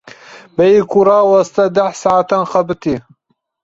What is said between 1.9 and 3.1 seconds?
saetan xebitî.